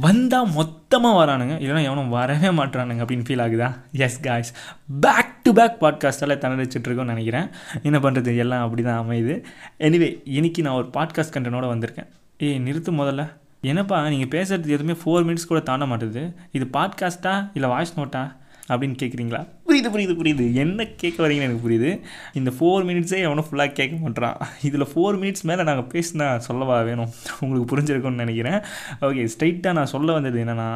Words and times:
வந்தால் 0.00 0.50
மொத்தமாக 0.50 1.24
வரானுங்க. 1.24 1.56
இல்லைனா 1.56 1.82
எவனும் 1.82 2.08
வரவே 2.08 2.48
மாட்டானுங்க 2.48 3.02
அப்படின்னு 3.02 3.24
ஃபீல் 3.28 3.42
ஆகுதா? 3.46 3.74
Yes 3.92 4.20
guys 4.20 4.54
back 5.00 5.42
to 5.42 5.52
back 5.52 5.82
பாட்காஸ்ட்டால் 5.82 6.42
தனடிச்சிட்ருக்கோன்னு 6.44 7.04
நினைக்கிறேன். 7.04 7.48
என்ன 7.82 7.98
பண்ணுறது 7.98 8.36
எல்லாம் 8.36 8.62
அப்படி 8.62 8.82
தான் 8.82 9.08
அமையுது. 9.08 9.42
எனிவே 9.78 10.20
இன்னைக்கு 10.24 10.62
நான் 10.62 10.74
ஒரு 10.74 10.88
பாட்காஸ்ட் 10.94 11.34
கண்டனோட 11.34 11.68
வந்திருக்கேன். 11.74 12.08
ஏய் 12.38 12.58
நிறுத்து 12.58 12.92
முதல்ல. 12.92 13.32
என்னப்பா 13.60 14.08
நீங்கள் 14.08 14.40
பேசுகிறது 14.40 14.66
எதுவுமே 14.66 14.92
ஃபோர் 14.92 15.30
மினிட்ஸ் 15.30 15.48
கூட 15.48 15.60
தாண்ட 15.60 15.86
மாட்டேது. 15.86 16.34
இது 16.52 16.68
பாட்காஸ்ட்டா 16.72 17.50
இல்லை 17.54 17.68
வாய்ஸ் 17.68 17.98
நோட்டா 17.98 18.36
அப்படின்னு 18.68 18.96
கேட்குறீங்களா 19.00 19.40
புரியுது 19.68 19.88
புரியுது 19.94 20.14
புரியுது. 20.20 20.44
என்ன 20.62 20.84
கேட்க 21.00 21.18
வரீங்கன்னு 21.24 21.48
எனக்கு 21.48 21.64
புரியுது. 21.68 21.90
இந்த 22.38 22.50
ஃபோர் 22.56 22.84
மினிட்ஸே 22.88 23.18
எவனும் 23.26 23.46
ஃபுல்லாக 23.48 23.72
கேட்க 23.78 23.96
மாட்டான் 24.04 24.36
இதில் 24.68 24.86
ஃபோர் 24.92 25.18
மினிட்ஸ் 25.22 25.46
மேலே 25.50 25.62
நாங்கள் 25.68 25.88
பேசினா 25.94 26.26
சொல்லவா 26.48 26.76
வேணும்? 26.90 27.10
உங்களுக்கு 27.40 27.68
புரிஞ்சிருக்கும்னு 27.72 28.22
நினைக்கிறேன். 28.24 28.60
ஓகே 29.08 29.24
ஸ்ட்ரைட்டாக 29.34 29.78
நான் 29.78 29.92
சொல்ல 29.94 30.12
வந்தது 30.18 30.38
என்னென்னா 30.44 30.68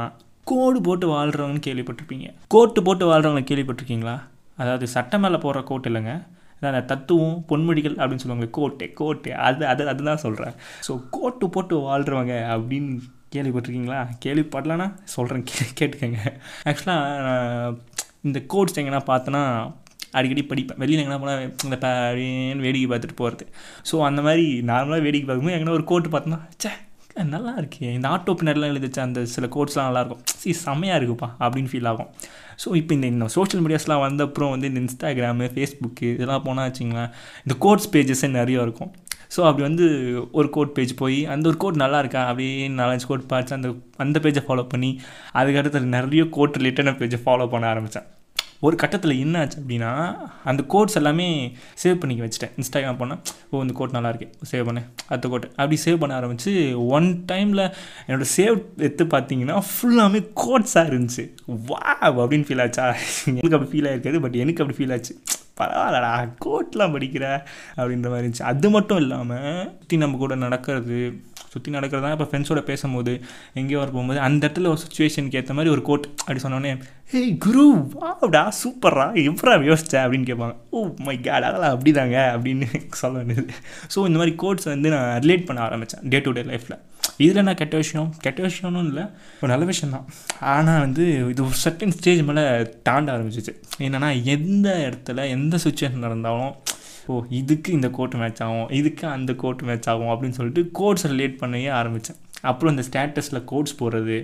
கோடு 0.52 0.80
போட்டு 0.80 1.06
வாழ்கிறவங்கன்னு 1.15 1.66
கேள்விப்பட்டிருப்பீங்க. 1.69 2.29
கோட்டு 2.56 2.82
போட்டு 2.82 3.06
வாழ்கிறவங்க 3.10 3.45
கேள்விப்பட்டிருக்கீங்களா? 3.51 4.16
அதாவது 4.57 4.87
சட்டை 4.96 5.18
மேலே 5.20 5.38
போடுற 5.45 5.62
கோட் 5.70 5.88
இல்லைங்க. 5.91 6.15
அதான் 6.60 6.87
தத்துவம் 6.93 7.37
பொன்மொழிகள் 7.51 7.98
அப்படின்னு 8.01 8.23
சொல்லுவாங்க 8.23 8.48
கோட்டை 8.57 8.87
கோட்டை. 9.01 9.32
அது 9.48 9.66
அது 9.73 9.82
அதுதான் 9.93 10.23
சொல்கிறேன் 10.23 10.55
ஸோ 10.87 10.93
கோட்டு 11.16 11.46
போட்டு 11.55 11.74
வாழ்கிறவங்க 11.88 12.37
அப்படின்னு 12.55 12.95
கேள்விப்பட்டிருக்கீங்களா? 13.34 14.00
கேள்விப்படலன்னா 14.24 14.88
சொல்கிறேன் 15.14 15.45
கே 15.50 15.66
கேட்டுக்கோங்க. 15.80 16.20
ஆக்சுவலாக 16.70 17.77
இந்த 18.28 18.38
கோட்ஸ் 18.54 18.80
எங்கன்னா 18.82 19.02
பார்த்தோன்னா 19.12 19.42
அடிக்கடி 20.18 20.42
படிப்பேன். 20.51 20.80
வெளியில் 20.82 21.01
எங்கன்னா 21.02 21.20
போனால் 21.23 21.42
இந்த 21.66 21.77
அப்படின்னு 22.09 22.64
வேடிக்கை 22.66 22.88
பார்த்துட்டு 22.92 23.16
போகிறது 23.23 23.46
ஸோ 23.88 23.96
அந்த 24.09 24.20
மாதிரி 24.27 24.46
நார்மலாக 24.70 25.04
வேடிக்கை 25.06 25.27
பார்க்கும்போது 25.28 25.56
எங்கன்னா 25.56 25.78
ஒரு 25.78 25.84
கோட்டு 25.92 26.10
பார்த்தோன்னா 26.14 26.41
சே 26.64 26.70
நல்லா 27.34 27.52
இருக்கே. 27.60 27.87
இந்த 27.96 28.06
ஆட்டோ 28.14 28.32
பின்னர்லாம் 28.41 28.73
எழுதிச்சு 28.73 29.01
அந்த 29.04 29.20
சில 29.32 29.46
கோட்ஸ்லாம் 29.54 29.88
நல்லாயிருக்கும் 29.88 30.21
சி 30.40 30.51
செம்மையாக 30.65 30.99
இருக்குப்பா 31.01 31.29
அப்படின்னு 31.45 31.71
ஃபீல் 31.73 31.88
ஆகும். 31.90 32.10
ஸோ 32.62 32.68
இப்போ 32.80 32.93
இந்த 32.96 33.06
இந்த 33.12 33.26
சோஷியல் 33.37 33.62
மீடியாஸ்லாம் 33.65 34.02
வந்த 34.04 34.23
அப்புறம் 34.29 34.52
வந்து 34.54 34.68
இந்த 34.71 34.80
இன்ஸ்டாகிராமு 34.84 35.49
ஃபேஸ்புக்கு 35.54 36.06
இதெல்லாம் 36.16 36.45
போனால் 36.46 36.68
வச்சிங்களேன் 36.68 37.10
இந்த 37.45 37.54
கோட்ஸ் 37.65 37.90
பேஜஸே 37.95 38.30
நிறைய 38.38 38.66
இருக்கும். 38.66 38.93
ஸோ 39.37 39.40
அப்படி 39.48 39.65
வந்து 39.68 39.87
ஒரு 40.32 40.51
கோட் 40.57 40.74
பேஜ் 40.76 40.95
போய் 41.01 41.18
அந்த 41.32 41.48
ஒரு 41.52 41.59
கோட் 41.65 41.82
நல்லா 41.84 41.98
இருக்கா 42.04 42.23
அப்படியே 42.30 42.68
நாலஞ்சு 42.82 43.09
கோட் 43.10 43.30
பார்த்து 43.32 43.59
அந்த 43.59 43.71
அந்த 44.04 44.18
பேஜை 44.26 44.45
ஃபாலோ 44.46 44.66
பண்ணி 44.74 44.93
அதுக்கடுத்து 45.40 45.96
நிறைய 45.96 46.24
கோட் 46.38 46.60
ரிலேட்டடான 46.62 47.01
பேஜை 47.02 47.21
ஃபாலோ 47.26 47.49
பண்ண 47.54 47.66
ஆரம்பித்தேன் 47.73 48.09
ஒரு 48.66 48.76
கட்டத்தில் 48.82 49.21
என்ன 49.24 49.40
ஆச்சு 49.40 49.59
அப்படின்னா 49.60 49.90
அந்த 50.51 50.62
கோட்ஸ் 50.73 50.96
எல்லாமே 51.01 51.26
சேவ் 51.82 52.01
பண்ணிக்க 52.02 52.23
வச்சுட்டேன். 52.24 52.54
இன்ஸ்டாகிராம் 52.60 52.99
போனால் 53.02 53.21
ஓ 53.51 53.60
இந்த 53.65 53.74
கோட் 53.80 53.95
நல்லா 53.96 54.10
இருக்கு 54.12 54.49
சேவ் 54.51 54.65
பண்ணேன் 54.68 54.88
அடுத்த 55.10 55.29
கோட் 55.32 55.46
அப்படி 55.60 55.76
சேவ் 55.84 56.01
பண்ண 56.02 56.15
ஆரம்பிச்சு 56.21 56.52
ஒன் 56.96 57.09
டைமில் 57.32 57.62
என்னோடய 58.06 58.29
சேவ் 58.37 58.56
எடுத்து 58.87 59.04
பார்த்தீங்கன்னா 59.15 59.59
ஃபுல்லாமே 59.68 60.23
கோட்ஸாக 60.45 60.90
இருந்துச்சு. 60.93 61.24
வா 61.68 61.82
அப்படின்னு 62.02 62.49
ஃபீல் 62.49 62.65
ஆச்சா. 62.66 62.87
எனக்கு 63.38 63.56
அப்படி 63.59 63.73
ஃபீல் 63.74 63.88
ஆகிருக்காது 63.90 64.21
பட் 64.26 64.38
எனக்கு 64.44 64.62
அப்படி 64.65 64.78
ஃபீல் 64.81 64.94
ஆச்சு. 64.97 65.15
பரவாயில்லடா 65.60 66.12
கோட்லாம் 66.44 66.94
படிக்கிற 66.94 67.25
அப்படின்ற 67.76 68.09
மாதிரி 68.10 68.26
இருந்துச்சு. 68.26 68.48
அது 68.53 68.70
மட்டும் 68.70 69.00
இல்லாமல் 69.04 69.72
சுற்றி 69.78 69.97
நம்ம 69.97 70.16
கூட 70.16 70.34
நடக்கிறது 70.34 71.00
சுற்றி 71.53 71.72
நடக்கிறதா? 71.77 72.10
இப்போ 72.16 72.27
ஃப்ரெண்ட்ஸோட 72.31 72.62
பேசும்போது 72.71 73.12
எங்கேயோ 73.60 73.81
ஒரு 73.84 73.93
போகும்போது 73.94 74.21
அந்த 74.27 74.41
இடத்துல 74.47 74.71
ஒரு 74.75 74.81
சுச்சுவேஷனுக்கு 74.84 75.38
ஏற்ற 75.41 75.55
மாதிரி 75.59 75.72
ஒரு 75.77 75.82
கோட் 75.88 76.06
அப்படி 76.21 76.43
சொன்னோடனே 76.47 76.72
ஏய் 77.19 77.32
குரு 77.44 77.65
வாடா 77.94 78.43
சூப்பர்ரா 78.62 79.06
எப்படா 79.28 79.55
யோசிச்ச? 79.71 79.94
அப்படின்னு 80.05 80.28
கேட்பாங்க. 80.31 80.55
ஓ 80.71 80.81
மை 81.06 81.16
கேட் 81.27 81.47
அதெல்லாம் 81.49 81.75
அப்படி 81.77 81.93
தாங்க 82.00 82.19
அப்படின்னு 82.34 82.69
சொல்ல 83.03 83.15
வேண்டியது 83.21 83.55
ஸோ 83.94 83.99
இந்த 84.09 84.19
மாதிரி 84.21 84.34
கோட்ஸ் 84.44 84.69
வந்து 84.75 84.91
நான் 84.97 85.09
ரிலேட் 85.25 85.49
பண்ண 85.49 85.62
ஆரம்பித்தேன் 85.69 86.05
டே 86.15 86.21
டு 86.27 86.32
டே 86.38 86.44
லைஃப்பில் 86.53 86.78
இதில் 87.25 87.41
என்ன 87.43 87.53
கெட்ட 87.60 87.77
விஷயம்? 87.77 88.09
கெட்ட 88.25 88.41
விஷயம்னு 88.43 88.83
இல்லை 88.88 89.05
ஒரு 89.41 89.49
நல்ல 89.53 89.65
விஷயம் 89.71 89.94
தான். 89.94 90.05
ஆனால் 90.53 90.83
வந்து 90.84 91.05
இது 91.31 91.41
ஒரு 91.47 91.56
சர்டன் 91.65 91.94
ஸ்டேஜ் 91.97 92.21
மேலே 92.28 92.44
தாண்ட 92.88 93.09
ஆரம்பிச்சிச்சு. 93.15 93.55
என்னென்னா 93.87 94.11
எந்த 94.34 94.69
இடத்துல 94.89 95.25
எந்த 95.37 95.59
சுச்சுவேஷன் 95.65 96.05
நடந்தாலும் 96.06 96.53
ஓ 97.13 97.15
இதுக்கு 97.41 97.71
இந்த 97.77 97.89
கோட்டு 97.99 98.17
மேட்ச் 98.21 98.41
ஆகும் 98.47 98.71
இதுக்கு 98.79 99.05
அந்த 99.17 99.33
கோட்டு 99.43 99.65
மேட்ச் 99.69 99.89
ஆகும் 99.93 100.13
அப்படின்னு 100.13 100.39
சொல்லிட்டு 100.39 100.63
கோட்ஸ் 100.79 101.07
ரிலேட் 101.13 101.37
பண்ணவே 101.43 101.71
ஆரம்பித்தேன் 101.81 102.19
அப்புறம் 102.51 102.73
இந்த 102.75 102.85
ஸ்டேட்டஸில் 102.89 103.47
கோட்ஸ் 103.53 103.79
போடுறது 103.81 104.17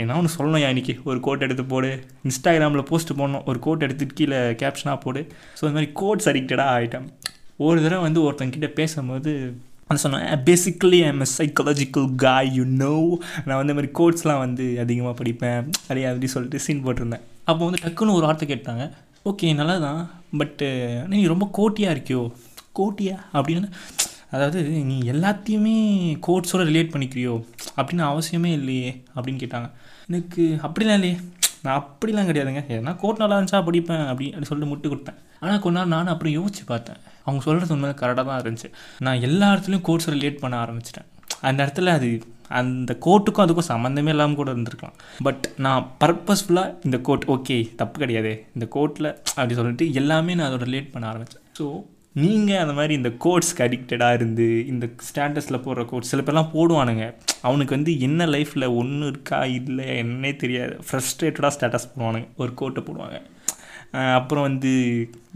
என்ன 0.00 0.16
ஒன்று 0.18 0.34
சொல்லணும் 0.36 0.64
இன்றைக்கி 0.72 0.94
ஒரு 1.10 1.18
கோட் 1.26 1.44
எடுத்து 1.46 1.64
போடு 1.72 1.88
இன்ஸ்டாகிராமில் 2.28 2.88
போஸ்ட் 2.90 3.12
போடணும் 3.20 3.46
ஒரு 3.50 3.58
கோட் 3.58 3.84
எடுத்து 3.86 4.06
கீழே 4.18 4.40
கேப்ஷனாக 4.62 4.98
போடு. 5.04 5.20
ஸோ 5.56 5.62
இந்த 5.64 5.74
மாதிரி 5.78 5.90
கோட்ஸ் 6.00 6.28
அடிக்டடாக 6.32 6.74
ஆகிட்டேன் 6.76 7.08
ஒரு 7.66 7.78
தடவை 7.84 8.02
வந்து 8.06 8.20
ஒருத்தங்கிட்ட 8.26 8.68
பேசும்போது 8.80 9.32
நான் 9.88 10.00
சொன்னேன் 10.02 10.42
basically 10.48 10.98
I'm 11.06 11.24
a 11.24 11.28
psychological 11.38 12.08
guy 12.24 12.50
you 12.58 12.64
know 12.82 12.92
நான் 13.46 13.60
வந்து 13.60 13.74
மாதிரி 13.76 13.90
கோட்ஸ்லாம் 13.98 14.42
வந்து 14.44 14.66
அதிகமாக 14.84 15.14
படிப்பேன் 15.20 15.60
அப்படியே 15.82 16.06
அப்படி 16.10 16.28
சொல்லிட்டு 16.34 16.64
சீன் 16.66 16.84
போட்டிருந்தேன். 16.84 17.24
அப்போ 17.50 17.62
வந்து 17.66 17.82
டக்குன்னு 17.84 18.16
ஒரு 18.18 18.26
வார்த்தை 18.28 18.46
கேட்டாங்க. 18.52 18.84
ஓகே 19.24 19.54
நல்லா 19.54 19.78
தான் 19.78 20.10
பட்டு 20.38 20.68
நீ 21.08 21.26
ரொம்ப 21.26 21.50
கோட்டியாக 21.58 21.94
இருக்கியோ? 21.94 22.32
கோட்டியா? 22.78 23.16
அப்படின்னு 23.32 23.70
அதாவது 24.30 24.62
நீ 24.62 24.98
எல்லாத்தையுமே 25.00 25.74
கோட்ஸோடு 26.26 26.66
ரிலேட் 26.68 26.92
பண்ணிக்கிறியோ? 26.94 27.44
அப்படின்னு 27.76 28.04
அவசியமே 28.10 28.52
இல்லையே 28.52 29.04
அப்படின்னு 29.16 29.40
கேட்டாங்க. 29.42 29.70
எனக்கு 30.06 30.58
அப்படிலாம் 30.62 30.98
இல்லையே. 31.00 31.16
நான் 31.62 31.84
அப்படிலாம் 31.84 32.28
கிடையாதுங்க. 32.30 32.62
ஏன்னா 32.76 32.96
கோட் 32.96 33.16
நல்லா 33.16 33.38
இருந்துச்சா 33.38 33.64
படிப்பேன் 33.64 34.06
அப்படி 34.06 34.28
அப்படி 34.28 34.48
சொல்லிட்டு 34.50 34.74
முட்டு 34.74 34.92
கொடுத்தேன். 34.92 35.18
ஆனால் 35.40 35.60
கொஞ்ச 35.60 35.78
நாள் 35.78 35.88
நானும் 35.88 36.12
அப்புறம் 36.12 36.36
யோசிச்சு 36.38 36.64
பார்த்தேன். 36.66 36.96
அவங்க 37.24 37.44
சொல்கிறது 37.44 37.74
உண்மை 37.74 37.90
கரெக்டாக 37.90 38.24
தான் 38.24 38.42
இருந்துச்சு. 38.42 38.70
நான் 38.98 39.20
எல்லா 39.20 39.52
இடத்துலையும் 39.52 39.86
கோட்ஸை 39.88 40.14
ரிலேட் 40.16 40.38
பண்ண 40.38 40.64
ஆரம்பிச்சிட்டேன். 40.64 41.08
அந்த 41.48 41.58
இடத்துல 41.64 41.92
அது 41.98 42.10
அந்த 42.60 42.92
கோட்டுக்கும் 43.06 43.44
அதுக்கும் 43.44 43.70
சம்மந்தமே 43.72 44.10
இல்லாமல் 44.14 44.38
கூட 44.38 44.50
இருந்திருக்கலாம். 44.54 44.96
பட் 45.26 45.44
நான் 45.64 45.86
பர்பஸ்ஃபுல்லாக 46.02 46.74
இந்த 46.86 46.96
கோட் 47.08 47.26
ஓகே 47.34 47.56
தப்பு 47.80 47.96
கிடையாது. 48.02 48.32
இந்த 48.56 48.66
கோட்டில் 48.76 49.08
அப்படி 49.36 49.56
சொல்லிட்டு 49.58 49.86
எல்லாமே 50.00 50.34
நான் 50.38 50.48
அதோட 50.50 50.66
ரிலேட் 50.70 50.92
பண்ண 50.94 51.06
ஆரம்பித்தேன் 51.10 51.44
ஸோ 51.58 51.66
நீங்கள் 52.22 52.60
அந்த 52.62 52.72
மாதிரி 52.76 52.92
இந்த 52.98 53.10
கோட்ஸ்க்கு 53.24 53.64
அடிக்டடாக 53.66 54.16
இருந்து 54.18 54.46
இந்த 54.70 54.84
ஸ்டேட்டஸில் 55.08 55.62
போடுற 55.66 55.82
கோட்ஸ் 55.90 56.10
சில 56.12 56.22
பேர்லாம் 56.26 56.50
போடுவானுங்க. 56.54 57.04
அவனுக்கு 57.48 57.76
வந்து 57.76 57.92
என்ன 58.06 58.26
லைஃப்பில் 58.34 58.66
ஒன்று 58.80 59.10
இருக்கா 59.12 59.38
இல்லை 59.58 59.86
என்னன்னே 60.00 60.32
தெரியாது. 60.42 60.74
ஃப்ரஸ்ட்ரேட்டடாக 60.88 61.52
ஸ்டேட்டஸ் 61.56 61.90
போடுவானுங்க. 61.92 62.28
ஒரு 62.42 62.52
கோட்டை 62.60 62.82
போடுவாங்க. 62.88 63.18
அப்புறம் 64.18 64.46
வந்து 64.48 64.72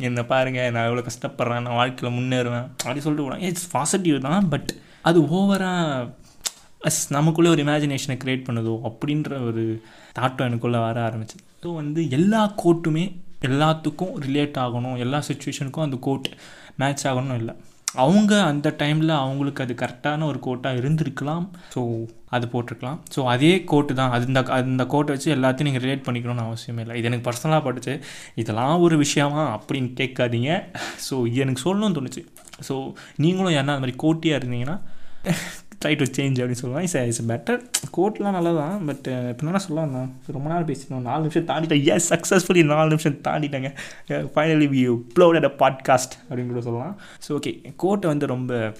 என்னை 0.09 0.25
பாருங்கள் 0.32 0.72
நான் 0.75 0.88
எவ்வளோ 0.88 1.04
கஷ்டப்படுறேன் 1.06 1.65
நான் 1.66 1.78
வாழ்க்கையில் 1.81 2.16
முன்னேறுவேன் 2.19 2.66
அப்படி 2.82 3.04
சொல்லிட்டு 3.04 3.26
போடுவாங்க. 3.26 3.47
இட்ஸ் 3.53 3.71
பாசிட்டிவ் 3.76 4.19
தான் 4.28 4.48
பட் 4.54 4.72
அது 5.09 5.19
ஓவராக 5.38 6.10
அஸ் 6.88 7.03
நமக்குள்ளே 7.16 7.50
ஒரு 7.50 7.62
இமேஜினேஷனை 7.65 8.16
க்ரியேட் 8.22 8.47
பண்ணுதோ 8.48 8.75
அப்படின்ற 8.88 9.31
ஒரு 9.48 9.62
தாட்டம் 10.19 10.48
எனக்குள்ளே 10.48 10.81
வர 10.87 10.97
ஆரம்பிச்சு 11.09 11.38
ஸோ 11.62 11.69
வந்து 11.81 12.00
எல்லா 12.19 12.42
கோட்டுமே 12.65 13.04
எல்லாத்துக்கும் 13.48 14.15
ரிலேட் 14.26 14.59
ஆகணும். 14.65 14.97
எல்லா 15.04 15.19
சுச்சுவேஷனுக்கும் 15.28 15.87
அந்த 15.87 15.97
கோட் 16.06 16.28
மேட்ச் 16.76 17.04
ஆகணும் 17.10 17.38
இல்லை. 17.41 17.54
அவங்க 18.05 18.32
அந்த 18.43 18.69
டைமில் 18.78 19.12
அவங்களுக்கு 19.22 19.62
அது 19.65 19.75
கரெக்டான 19.82 20.27
ஒரு 20.31 20.38
கோட்டாக 20.47 20.81
இருந்திருக்கலாம். 20.81 21.44
ஸோ 21.75 21.81
அது 22.37 22.47
போட்டிருக்கலாம். 22.53 22.99
ஸோ 23.15 23.21
அதே 23.32 23.53
கோட்டு 23.72 23.94
தான். 23.94 24.10
அது 24.10 24.25
இந்த 24.27 24.41
அந்த 24.56 24.87
கோட்டை 24.87 25.15
வச்சு 25.15 25.28
எல்லாத்தையும் 25.34 25.69
நீங்கள் 25.71 25.84
ரிலேட் 25.84 26.06
பண்ணிக்கணும்னு 26.06 26.47
அவசியமே 26.49 26.83
இல்லை. 26.84 26.97
இது 27.00 27.09
எனக்கு 27.10 27.27
பர்சனலாக 27.28 27.62
பட்டுச்சு. 27.66 27.94
இதெல்லாம் 28.34 28.83
ஒரு 28.87 28.97
விஷயமா 29.04 29.43
அப்படின்னு 29.56 29.91
கேட்காதீங்க. 30.00 30.60
ஸோ 31.09 31.27
இது 31.31 31.44
எனக்கு 31.47 31.65
சொல்லணும்னு 31.66 31.99
தோணுச்சு. 31.99 32.25
ஸோ 32.69 32.77
நீங்களும் 33.16 33.54
யாருன்னா 33.56 33.77
அந்த 33.77 33.84
மாதிரி 33.87 33.99
கோட்டியாக 34.04 34.41
இருந்தீங்கன்னா 34.41 34.78
ட்ரை 35.84 35.95
டு 36.00 36.06
சேஞ்ச் 36.17 36.39
அப்படின்னு 36.43 36.62
சொல்லுவேன் 36.62 36.84
இட்ஸ் 36.87 36.97
இட்ஸ் 37.09 37.25
பெட்டர் 37.31 37.59
கோட்லாம் 37.97 38.37
நல்லா 38.37 38.53
தான் 38.61 38.77
பட் 38.89 39.06
uh, 39.15 39.25
இப்போ 39.31 39.43
என்ன 39.47 39.61
சொல்லலாம் 39.65 39.97
தான் 39.97 40.11
ரொம்ப 40.37 40.47
நாள் 40.53 40.67
பேசினோம். 40.71 41.03
நாலு 41.09 41.22
நிமிஷம் 41.25 41.49
தாண்டிட்டேன் 41.50 41.83
எஸ் 41.95 42.06
சக்ஸஸ்ஃபுல்லி 42.12 42.62
நாலு 42.71 42.89
நிமிஷம் 42.95 43.19
தாண்டிட்டாங்க. 43.27 43.71
Finally 44.34 44.69
we 44.75 44.83
upload 44.95 45.49
a 45.50 45.53
podcast 45.62 46.15
அப்படின்னு 46.28 46.53
கூட 46.53 46.62
சொல்லலாம். 46.69 46.95
ஸோ 47.27 47.33
ஓகே 47.39 47.53
கோட்டை 47.84 48.09
வந்து 48.12 48.28
ரொம்ப 48.34 48.72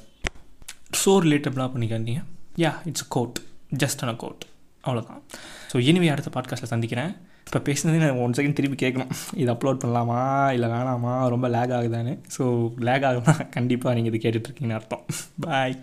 ஸோ 1.03 1.13
ரிலேட்டபிளாக 1.27 1.71
பண்ணிக்காதீங்க. 1.75 2.23
Yeah 2.65 2.73
it's 2.91 3.07
quote 3.17 3.39
just 3.83 4.03
an 4.05 4.13
a 4.15 4.17
quote 4.25 4.45
அவ்வளோதான் 4.87 5.23
ஸோ 5.73 5.77
இனிமே 5.91 6.11
அடுத்த 6.15 6.31
பாட்காஸ்ட்டில் 6.37 6.73
சந்திக்கிறேன். 6.75 7.13
இப்போ 7.49 7.61
பேசுனதே 7.69 7.99
நான் 8.03 8.21
ஒன் 8.25 8.35
செகண்ட் 8.37 8.57
திருப்பி 8.59 8.79
கேட்கணும். 8.83 9.11
இது 9.41 9.51
அப்லோட் 9.55 9.81
பண்ணலாமா? 9.83 10.21
இல்லை 10.57 10.69
வேணாமா? 10.75 11.13
ரொம்ப 11.35 11.47
லேக் 11.57 11.75
ஆகுதான்னு. 11.79 12.15
ஸோ 12.37 12.45
லேக் 12.89 13.07
ஆகுதுன்னா 13.09 13.35
கண்டிப்பாக 13.57 13.95
நீங்கள் 13.97 14.13
இது 14.13 14.23
கேட்டுட்ருக்கீங்கன்னு 14.25 14.79
அர்த்தம். 14.79 15.05
பாய் 15.47 15.77